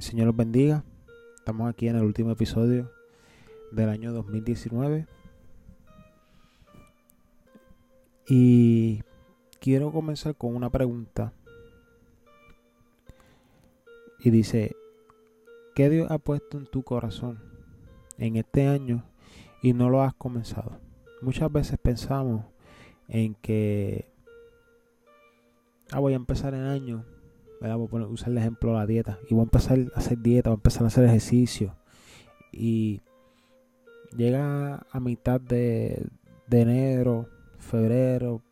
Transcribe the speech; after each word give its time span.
El 0.00 0.04
Señor 0.04 0.28
los 0.28 0.36
bendiga. 0.36 0.82
Estamos 1.36 1.68
aquí 1.68 1.86
en 1.86 1.94
el 1.94 2.04
último 2.04 2.30
episodio 2.30 2.90
del 3.70 3.90
año 3.90 4.14
2019. 4.14 5.06
Y 8.26 9.02
quiero 9.60 9.92
comenzar 9.92 10.34
con 10.34 10.56
una 10.56 10.70
pregunta. 10.70 11.34
Y 14.20 14.30
dice, 14.30 14.74
¿qué 15.74 15.90
Dios 15.90 16.10
ha 16.10 16.16
puesto 16.16 16.56
en 16.56 16.64
tu 16.64 16.82
corazón 16.82 17.38
en 18.16 18.36
este 18.36 18.68
año 18.68 19.04
y 19.62 19.74
no 19.74 19.90
lo 19.90 20.00
has 20.00 20.14
comenzado? 20.14 20.80
Muchas 21.20 21.52
veces 21.52 21.78
pensamos 21.78 22.46
en 23.06 23.34
que, 23.34 24.10
ah, 25.92 25.98
voy 25.98 26.14
a 26.14 26.16
empezar 26.16 26.54
el 26.54 26.66
año, 26.66 27.04
voy 27.60 27.70
a 27.70 27.90
poner, 27.90 28.08
usar 28.08 28.30
el 28.30 28.38
ejemplo 28.38 28.72
de 28.72 28.78
la 28.78 28.86
dieta, 28.86 29.18
y 29.28 29.34
voy 29.34 29.40
a 29.40 29.44
empezar 29.44 29.78
a 29.94 29.98
hacer 29.98 30.18
dieta, 30.18 30.50
voy 30.50 30.54
a 30.54 30.58
empezar 30.58 30.84
a 30.84 30.86
hacer 30.86 31.04
ejercicio. 31.04 31.76
Y 32.52 33.00
llega 34.16 34.86
a 34.90 35.00
mitad 35.00 35.40
de, 35.40 36.06
de 36.46 36.60
enero, 36.60 37.28
febrero, 37.58 38.42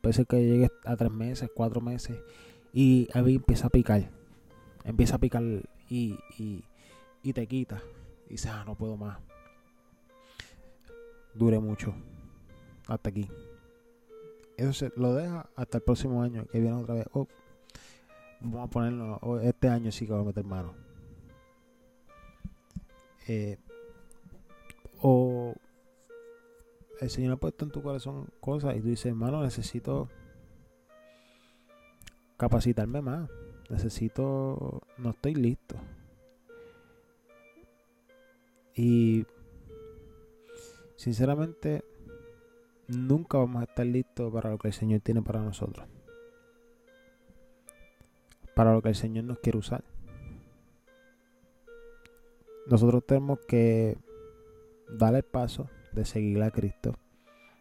puede 0.00 0.14
ser 0.14 0.26
que 0.26 0.44
llegue 0.44 0.70
a 0.84 0.96
tres 0.96 1.12
meses, 1.12 1.50
cuatro 1.54 1.80
meses, 1.80 2.18
y 2.72 3.08
a 3.14 3.22
mí 3.22 3.36
empieza 3.36 3.68
a 3.68 3.70
picar. 3.70 4.10
Empieza 4.84 5.16
a 5.16 5.18
picar 5.18 5.42
y, 5.88 6.18
y, 6.38 6.64
y 7.22 7.32
te 7.32 7.46
quita. 7.46 7.82
Y 8.26 8.32
dices, 8.32 8.50
ah, 8.50 8.64
no 8.66 8.74
puedo 8.74 8.96
más. 8.96 9.18
Dure 11.34 11.58
mucho. 11.58 11.94
Hasta 12.86 13.10
aquí. 13.10 13.28
Eso 14.56 14.72
se 14.72 14.92
lo 14.96 15.14
deja 15.14 15.48
hasta 15.56 15.78
el 15.78 15.84
próximo 15.84 16.22
año, 16.22 16.46
que 16.46 16.60
viene 16.60 16.76
otra 16.76 16.94
vez. 16.94 17.06
Oh, 17.12 17.26
vamos 18.44 18.68
a 18.68 18.70
ponerlo. 18.70 19.40
este 19.40 19.68
año 19.68 19.90
sí 19.90 20.06
que 20.06 20.12
voy 20.12 20.22
a 20.22 20.26
meter 20.26 20.44
mano. 20.44 20.74
Eh, 23.26 23.58
o 25.00 25.54
el 27.00 27.10
Señor 27.10 27.32
ha 27.32 27.36
puesto 27.36 27.64
en 27.64 27.70
tu 27.70 27.82
corazón 27.82 28.28
cosas 28.40 28.76
y 28.76 28.80
tú 28.80 28.88
dices, 28.88 29.06
hermano, 29.06 29.42
necesito 29.42 30.08
capacitarme 32.36 33.00
más. 33.00 33.30
Necesito, 33.70 34.82
no 34.98 35.10
estoy 35.10 35.34
listo. 35.34 35.76
Y 38.74 39.24
sinceramente, 40.96 41.84
nunca 42.88 43.38
vamos 43.38 43.62
a 43.62 43.64
estar 43.64 43.86
listos 43.86 44.32
para 44.32 44.50
lo 44.50 44.58
que 44.58 44.68
el 44.68 44.74
Señor 44.74 45.00
tiene 45.00 45.22
para 45.22 45.40
nosotros. 45.40 45.86
Para 48.54 48.72
lo 48.72 48.82
que 48.82 48.90
el 48.90 48.94
Señor 48.94 49.24
nos 49.24 49.38
quiere 49.38 49.58
usar. 49.58 49.84
Nosotros 52.66 53.04
tenemos 53.06 53.40
que 53.46 53.98
dar 54.88 55.14
el 55.14 55.22
paso 55.22 55.68
de 55.92 56.04
seguir 56.04 56.42
a 56.42 56.50
Cristo. 56.50 56.94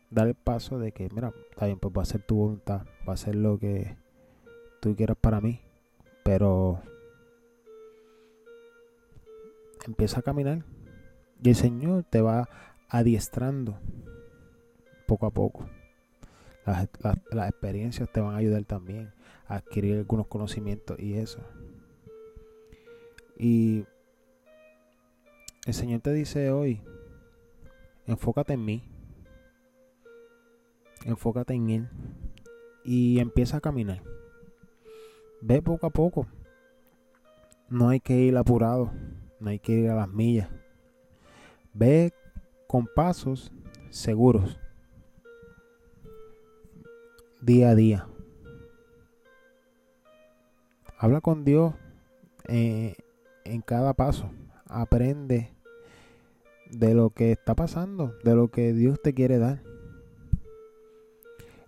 Dar 0.10 0.28
el 0.28 0.36
paso 0.36 0.80
de 0.80 0.92
que, 0.92 1.10
mira, 1.14 1.34
está 1.52 1.66
bien, 1.66 1.80
pues 1.80 1.94
va 1.98 2.04
a 2.04 2.06
ser 2.06 2.22
tu 2.22 2.36
voluntad, 2.36 2.86
va 3.08 3.14
a 3.14 3.18
ser 3.18 3.36
lo 3.36 3.58
que 3.58 3.98
tú 4.80 4.96
quieras 4.96 5.18
para 5.20 5.42
mí. 5.42 5.62
Pero 6.24 6.80
empieza 9.86 10.20
a 10.20 10.24
caminar 10.24 10.64
y 11.42 11.50
el 11.50 11.56
Señor 11.56 12.06
te 12.10 12.22
va 12.22 12.48
adiestrando 12.88 13.78
poco 15.08 15.26
a 15.26 15.32
poco. 15.32 15.66
Las, 16.66 16.88
las, 17.32 17.50
experiencias 17.50 18.10
te 18.10 18.22
van 18.22 18.36
a 18.36 18.38
ayudar 18.38 18.64
también 18.64 19.12
adquirir 19.56 19.98
algunos 19.98 20.28
conocimientos 20.28 21.00
y 21.00 21.14
eso. 21.16 21.40
Y 23.38 23.86
el 25.66 25.74
Señor 25.74 26.02
te 26.02 26.14
dice 26.14 26.52
hoy, 26.52 26.82
enfócate 28.06 28.54
en 28.54 28.66
mí, 28.66 28.84
enfócate 31.06 31.54
en 31.54 31.70
Él 31.70 31.90
y 32.84 33.20
empieza 33.20 33.58
a 33.58 33.62
caminar. 33.62 34.02
Ve 35.42 35.62
poco 35.62 35.88
a 35.88 35.90
poco. 35.90 36.28
No 37.70 37.90
hay 37.90 38.00
que 38.00 38.16
ir 38.16 38.38
apurado, 38.38 38.92
no 39.40 39.50
hay 39.50 39.60
que 39.60 39.74
ir 39.74 39.90
a 39.90 39.96
las 39.96 40.10
millas. 40.10 40.50
Ve 41.74 42.14
con 42.68 42.88
pasos 42.88 43.52
seguros 43.90 44.60
día 47.42 47.72
a 47.72 47.76
día. 47.76 48.08
Habla 51.04 51.20
con 51.20 51.44
Dios 51.44 51.74
eh, 52.48 52.96
en 53.44 53.60
cada 53.60 53.94
paso. 53.94 54.32
Aprende 54.70 55.52
de 56.72 56.94
lo 56.94 57.10
que 57.10 57.34
está 57.34 57.56
pasando, 57.56 58.16
de 58.24 58.34
lo 58.36 58.48
que 58.48 58.72
Dios 58.72 59.02
te 59.02 59.14
quiere 59.14 59.38
dar. 59.38 59.62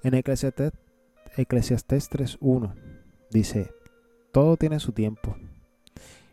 En 0.03 0.13
Eclesiastes, 0.13 0.71
Eclesiastes 1.35 2.09
3.1 2.09 2.75
dice, 3.29 3.73
todo 4.31 4.55
tiene 4.55 4.79
su 4.79 4.93
tiempo 4.93 5.35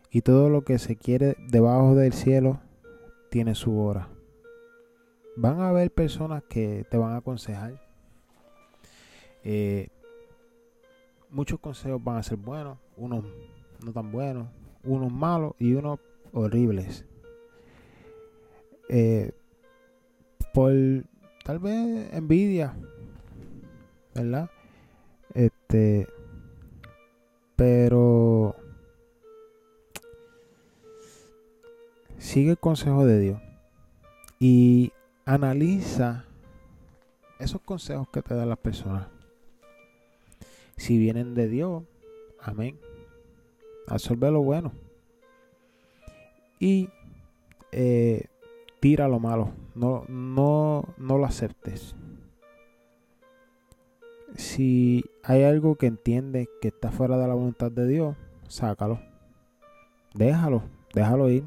y 0.09 0.21
todo 0.21 0.47
lo 0.47 0.63
que 0.63 0.79
se 0.79 0.95
quiere 0.95 1.35
debajo 1.49 1.95
del 1.95 2.13
cielo 2.13 2.61
tiene 3.29 3.53
su 3.53 3.79
hora. 3.79 4.07
Van 5.35 5.59
a 5.59 5.67
haber 5.67 5.91
personas 5.91 6.41
que 6.43 6.85
te 6.89 6.95
van 6.95 7.11
a 7.11 7.17
aconsejar. 7.17 7.81
Eh, 9.43 9.89
muchos 11.33 11.59
consejos 11.59 12.01
van 12.01 12.17
a 12.17 12.23
ser 12.23 12.37
buenos, 12.37 12.77
unos 12.95 13.25
no 13.83 13.91
tan 13.91 14.11
buenos, 14.11 14.47
unos 14.83 15.11
malos 15.11 15.55
y 15.59 15.73
unos 15.73 15.99
horribles. 16.31 17.05
Eh, 18.87 19.31
por 20.53 20.71
tal 21.43 21.59
vez 21.59 22.13
envidia, 22.13 22.75
¿verdad? 24.13 24.49
Este, 25.33 26.07
pero 27.55 28.55
sigue 32.19 32.51
el 32.51 32.59
consejo 32.59 33.05
de 33.05 33.19
Dios 33.19 33.41
y 34.39 34.93
analiza 35.25 36.25
esos 37.39 37.61
consejos 37.61 38.07
que 38.09 38.21
te 38.21 38.35
dan 38.35 38.49
las 38.49 38.59
personas. 38.59 39.07
Si 40.77 40.97
vienen 40.97 41.33
de 41.35 41.47
Dios, 41.47 41.83
amén. 42.39 42.79
Absorbe 43.87 44.31
lo 44.31 44.41
bueno. 44.41 44.71
Y 46.59 46.89
eh, 47.71 48.25
tira 48.79 49.07
lo 49.07 49.19
malo. 49.19 49.51
No, 49.75 50.05
no, 50.07 50.93
no 50.97 51.17
lo 51.17 51.25
aceptes. 51.25 51.95
Si 54.35 55.05
hay 55.23 55.43
algo 55.43 55.75
que 55.75 55.87
entiendes 55.87 56.47
que 56.61 56.69
está 56.69 56.91
fuera 56.91 57.17
de 57.17 57.27
la 57.27 57.33
voluntad 57.33 57.71
de 57.71 57.87
Dios, 57.87 58.15
sácalo. 58.47 58.99
Déjalo, 60.15 60.63
déjalo 60.93 61.29
ir. 61.29 61.43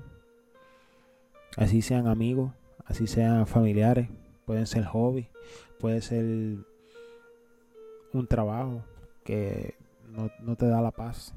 Así 1.56 1.82
sean 1.82 2.06
amigos, 2.06 2.52
así 2.84 3.06
sean 3.06 3.46
familiares, 3.46 4.08
pueden 4.44 4.66
ser 4.66 4.84
hobbies, 4.84 5.28
puede 5.78 6.02
ser 6.02 6.24
un 8.12 8.26
trabajo 8.28 8.82
que 9.26 9.74
no, 10.08 10.30
no, 10.40 10.56
te 10.56 10.66
da 10.66 10.80
la 10.80 10.92
paz, 10.92 11.34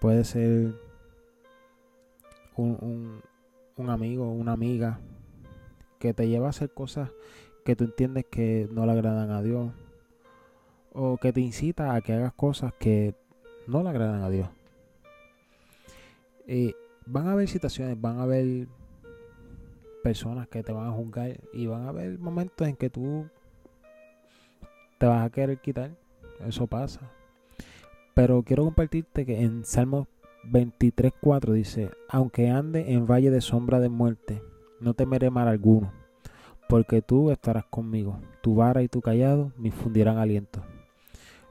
puede 0.00 0.24
ser 0.24 0.74
un, 2.56 3.22
un, 3.76 3.90
amigo, 3.90 4.30
una 4.32 4.52
amiga 4.52 4.98
que 5.98 6.14
te 6.14 6.28
lleva 6.28 6.46
a 6.46 6.50
hacer 6.50 6.72
cosas 6.72 7.10
que 7.64 7.76
tú 7.76 7.84
entiendes 7.84 8.24
que 8.30 8.68
no 8.72 8.86
le 8.86 8.92
agradan 8.92 9.30
a 9.30 9.42
Dios 9.42 9.72
o 10.92 11.18
que 11.18 11.32
te 11.32 11.40
incita 11.40 11.94
a 11.94 12.00
que 12.00 12.14
hagas 12.14 12.32
cosas 12.32 12.72
que 12.78 13.14
no 13.66 13.82
le 13.82 13.90
agradan 13.90 14.22
a 14.22 14.30
Dios. 14.30 14.48
Y 16.46 16.74
van 17.04 17.28
a 17.28 17.32
haber 17.32 17.48
situaciones, 17.48 18.00
van 18.00 18.18
a 18.18 18.22
haber 18.22 18.66
personas 20.02 20.48
que 20.48 20.62
te 20.62 20.72
van 20.72 20.86
a 20.86 20.92
juzgar 20.92 21.38
y 21.52 21.66
van 21.66 21.84
a 21.84 21.88
haber 21.90 22.18
momentos 22.18 22.66
en 22.66 22.76
que 22.76 22.88
tú 22.88 23.28
te 24.98 25.06
vas 25.06 25.26
a 25.26 25.30
querer 25.30 25.58
quitar. 25.58 25.90
Eso 26.46 26.66
pasa. 26.66 27.10
Pero 28.16 28.42
quiero 28.42 28.64
compartirte 28.64 29.26
que 29.26 29.42
en 29.42 29.66
Salmo 29.66 30.08
23.4 30.44 31.52
dice, 31.52 31.90
aunque 32.08 32.48
ande 32.48 32.94
en 32.94 33.06
valle 33.06 33.30
de 33.30 33.42
sombra 33.42 33.78
de 33.78 33.90
muerte, 33.90 34.42
no 34.80 34.94
temeré 34.94 35.28
mal 35.28 35.48
alguno, 35.48 35.92
porque 36.66 37.02
tú 37.02 37.30
estarás 37.30 37.66
conmigo. 37.66 38.18
Tu 38.40 38.54
vara 38.54 38.82
y 38.82 38.88
tu 38.88 39.02
callado 39.02 39.52
me 39.58 39.68
infundirán 39.68 40.16
aliento. 40.16 40.64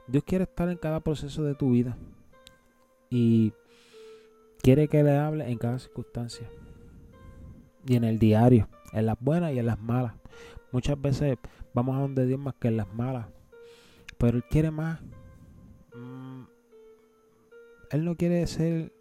Dios 0.08 0.24
quiere 0.24 0.42
estar 0.42 0.68
en 0.68 0.76
cada 0.76 0.98
proceso 0.98 1.44
de 1.44 1.54
tu 1.54 1.70
vida 1.70 1.96
y 3.10 3.52
quiere 4.60 4.88
que 4.88 5.04
le 5.04 5.16
hable 5.16 5.48
en 5.48 5.58
cada 5.58 5.78
circunstancia 5.78 6.50
y 7.86 7.94
en 7.94 8.02
el 8.02 8.18
diario, 8.18 8.68
en 8.92 9.06
las 9.06 9.20
buenas 9.20 9.52
y 9.52 9.60
en 9.60 9.66
las 9.66 9.78
malas. 9.78 10.14
Muchas 10.72 11.00
veces 11.00 11.38
vamos 11.74 11.96
a 11.96 12.00
donde 12.00 12.26
Dios 12.26 12.40
más 12.40 12.54
que 12.54 12.66
en 12.66 12.76
las 12.76 12.92
malas, 12.92 13.28
pero 14.18 14.38
Él 14.38 14.44
quiere 14.50 14.72
más. 14.72 14.98
Él 17.90 18.04
no 18.04 18.16
quiere 18.16 18.46
ser 18.46 18.92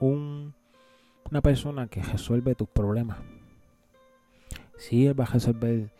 un, 0.00 0.54
una 1.30 1.40
persona 1.40 1.86
que 1.88 2.02
resuelve 2.02 2.54
tus 2.54 2.68
problemas. 2.68 3.18
Sí, 4.76 5.06
Él 5.06 5.18
va 5.18 5.24
a 5.24 5.32
resolver 5.32 5.90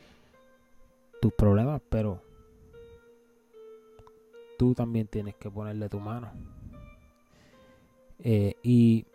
tus 1.20 1.32
problemas, 1.32 1.80
pero 1.88 2.22
tú 4.58 4.75
también 4.75 5.06
tienes 5.06 5.34
que 5.36 5.50
ponerle 5.50 5.88
tu 5.88 6.00
mano. 6.00 6.31
Eh, 8.20 8.54
y 8.62 9.06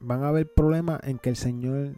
van 0.00 0.22
a 0.22 0.28
haber 0.28 0.52
problemas 0.52 1.00
en 1.04 1.18
que 1.18 1.30
el 1.30 1.36
Señor 1.36 1.94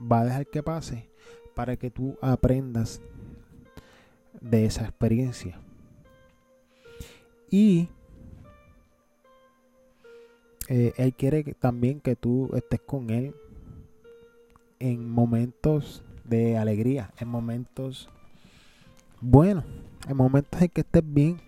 va 0.00 0.20
a 0.20 0.24
dejar 0.24 0.46
que 0.46 0.62
pase 0.62 1.08
para 1.54 1.76
que 1.76 1.90
tú 1.90 2.16
aprendas 2.20 3.00
de 4.40 4.64
esa 4.64 4.84
experiencia. 4.84 5.60
Y 7.50 7.88
eh, 10.68 10.92
Él 10.96 11.14
quiere 11.14 11.42
también 11.54 12.00
que 12.00 12.14
tú 12.14 12.50
estés 12.54 12.80
con 12.80 13.10
Él 13.10 13.34
en 14.78 15.10
momentos 15.10 16.04
de 16.24 16.56
alegría, 16.56 17.12
en 17.18 17.28
momentos 17.28 18.08
buenos, 19.20 19.64
en 20.08 20.16
momentos 20.16 20.62
en 20.62 20.68
que 20.68 20.82
estés 20.82 21.02
bien, 21.04 21.40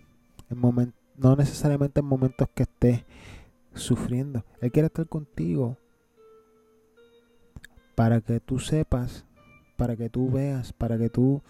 en 0.49 0.57
momentos, 0.57 0.99
no 1.17 1.35
necesariamente 1.35 2.01
en 2.01 2.05
momentos 2.05 2.49
que 2.53 2.63
estés 2.63 3.05
sufriendo. 3.73 4.43
Él 4.59 4.71
quiere 4.71 4.87
estar 4.87 5.07
contigo 5.07 5.77
para 7.95 8.19
que 8.19 8.41
tú 8.41 8.59
sepas, 8.59 9.25
para 9.77 9.95
que 9.95 10.09
tú 10.09 10.29
veas, 10.29 10.73
para 10.73 10.97
que 10.97 11.09
tú, 11.09 11.41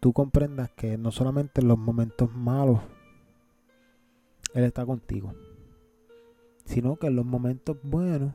tú 0.00 0.12
comprendas 0.12 0.70
que 0.76 0.98
no 0.98 1.10
solamente 1.10 1.62
en 1.62 1.68
los 1.68 1.78
momentos 1.78 2.30
malos 2.34 2.80
Él 4.56 4.64
está 4.64 4.86
contigo, 4.86 5.34
sino 6.64 6.96
que 6.96 7.08
en 7.08 7.16
los 7.16 7.26
momentos 7.26 7.76
buenos 7.82 8.32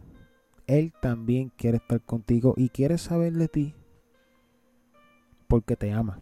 Él 0.68 0.94
también 1.01 1.51
quiere 1.57 1.77
estar 1.77 2.00
contigo 2.00 2.53
y 2.56 2.69
quiere 2.69 3.00
saber 3.00 3.33
de 3.33 3.47
ti 3.47 3.73
porque 5.47 5.75
te 5.75 5.91
ama. 5.91 6.21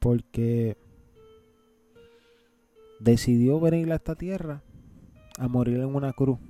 Porque 0.00 0.76
decidió 2.98 3.60
venir 3.60 3.92
a 3.92 3.94
esta 3.94 4.16
tierra 4.16 4.62
a 5.38 5.46
morir 5.46 5.76
en 5.76 5.94
una 5.94 6.12
cruz 6.12 6.40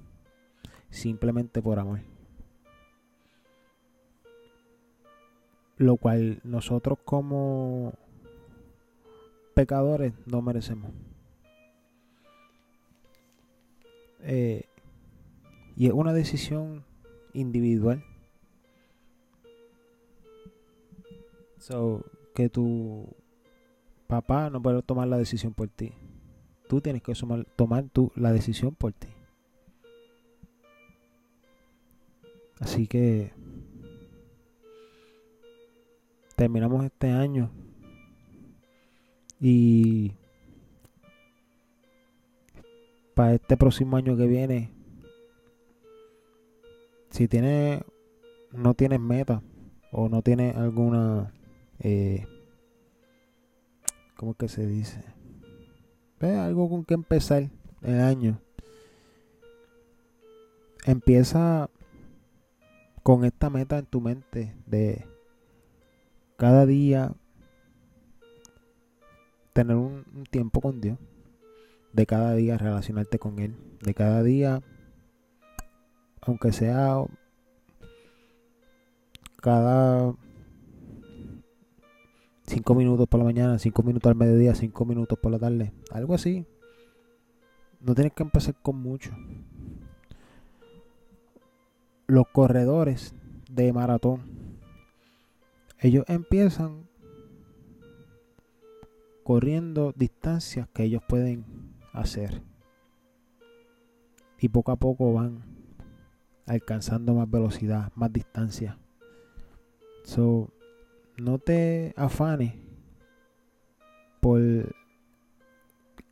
simplemente 0.88 1.60
por 1.60 1.78
amor. 1.78 2.00
Lo 5.76 5.98
cual 5.98 6.40
nosotros 6.42 6.98
como 7.04 7.92
pecadores 9.52 10.12
no 10.26 10.42
merecemos. 10.42 10.90
Eh, 14.20 14.64
y 15.76 15.86
es 15.86 15.92
una 15.92 16.12
decisión 16.12 16.84
individual. 17.32 18.04
So, 21.58 22.04
que 22.34 22.48
tu 22.48 23.08
papá 24.06 24.50
no 24.50 24.60
puede 24.60 24.82
tomar 24.82 25.08
la 25.08 25.18
decisión 25.18 25.54
por 25.54 25.68
ti. 25.68 25.92
Tú 26.68 26.80
tienes 26.80 27.02
que 27.02 27.14
tomar 27.56 27.84
tú 27.92 28.12
la 28.16 28.32
decisión 28.32 28.74
por 28.74 28.92
ti. 28.92 29.08
Así 32.60 32.86
que 32.86 33.32
terminamos 36.36 36.84
este 36.84 37.10
año 37.10 37.50
y 39.44 40.12
para 43.16 43.34
este 43.34 43.56
próximo 43.56 43.96
año 43.96 44.16
que 44.16 44.28
viene, 44.28 44.70
si 47.10 47.26
tienes, 47.26 47.82
no 48.52 48.74
tienes 48.74 49.00
meta 49.00 49.42
o 49.90 50.08
no 50.08 50.22
tienes 50.22 50.54
alguna, 50.54 51.34
eh, 51.80 52.24
¿cómo 54.16 54.34
que 54.34 54.46
se 54.46 54.64
dice? 54.64 55.02
algo 56.20 56.70
con 56.70 56.84
que 56.84 56.94
empezar 56.94 57.50
el 57.82 58.00
año. 58.00 58.40
Empieza 60.86 61.68
con 63.02 63.24
esta 63.24 63.50
meta 63.50 63.78
en 63.78 63.86
tu 63.86 64.00
mente 64.00 64.54
de 64.66 65.04
cada 66.36 66.64
día 66.64 67.16
tener 69.52 69.76
un, 69.76 70.04
tiempo 70.30 70.60
con 70.60 70.80
Dios, 70.80 70.98
de 71.92 72.06
cada 72.06 72.34
día 72.34 72.58
relacionarte 72.58 73.18
con 73.18 73.38
Él, 73.38 73.56
de 73.82 73.94
cada 73.94 74.22
día, 74.22 74.62
aunque 76.22 76.52
sea 76.52 77.04
cada 79.40 80.14
Cinco 82.52 82.74
minutos 82.74 83.08
por 83.08 83.18
la 83.18 83.24
mañana, 83.24 83.58
cinco 83.58 83.82
minutos 83.82 84.10
al 84.10 84.16
mediodía, 84.16 84.54
cinco 84.54 84.84
minutos 84.84 85.18
por 85.18 85.32
la 85.32 85.38
tarde. 85.38 85.72
Algo 85.90 86.14
así. 86.14 86.44
No 87.80 87.94
tienes 87.94 88.12
que 88.12 88.24
empezar 88.24 88.54
con 88.60 88.76
mucho. 88.76 89.10
Los 92.06 92.26
corredores 92.28 93.14
de 93.50 93.72
maratón. 93.72 94.20
Ellos 95.78 96.04
empiezan 96.08 96.88
corriendo 99.22 99.92
distancias 99.96 100.68
que 100.72 100.84
ellos 100.84 101.02
pueden 101.08 101.44
hacer. 101.92 102.42
Y 104.38 104.48
poco 104.48 104.72
a 104.72 104.76
poco 104.76 105.12
van 105.12 105.42
alcanzando 106.46 107.14
más 107.14 107.30
velocidad, 107.30 107.92
más 107.94 108.12
distancia. 108.12 108.78
So, 110.04 110.50
no 111.16 111.38
te 111.38 111.94
afanes 111.96 112.54
por 114.20 114.40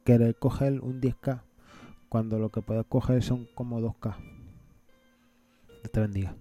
querer 0.04 0.36
coger 0.36 0.80
un 0.80 1.00
10K 1.00 1.42
cuando 2.08 2.38
lo 2.38 2.50
que 2.50 2.62
puedes 2.62 2.86
coger 2.86 3.22
son 3.22 3.46
como 3.54 3.80
2K. 3.80 4.16
Dios 5.68 5.92
te 5.92 6.00
bendiga. 6.00 6.34